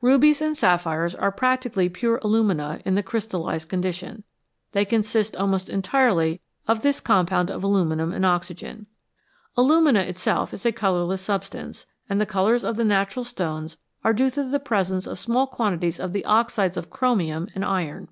Rubies 0.00 0.42
and 0.42 0.56
sapphires 0.58 1.14
are 1.14 1.30
practically 1.30 1.88
pure 1.88 2.16
alumina 2.24 2.80
in 2.84 2.96
the 2.96 3.04
crystallised 3.04 3.68
condition; 3.68 4.24
they 4.72 4.84
consist 4.84 5.36
almost 5.36 5.68
entirely 5.68 6.40
of 6.66 6.82
this 6.82 6.98
compound 6.98 7.52
of 7.52 7.62
aluminium 7.62 8.10
and 8.12 8.26
oxygen. 8.26 8.86
Alumina 9.56 10.00
itself 10.00 10.52
is 10.52 10.66
a 10.66 10.72
colourless 10.72 11.22
substance, 11.22 11.86
and 12.08 12.20
the 12.20 12.26
colours 12.26 12.64
of 12.64 12.74
the 12.74 12.84
natural 12.84 13.24
stones 13.24 13.76
are 14.02 14.12
due 14.12 14.28
to 14.30 14.42
the 14.42 14.58
presence 14.58 15.06
of 15.06 15.20
small 15.20 15.46
quantities 15.46 16.00
of 16.00 16.12
the 16.12 16.24
oxides 16.24 16.76
of 16.76 16.90
chromium 16.90 17.46
and 17.54 17.64
iron. 17.64 18.08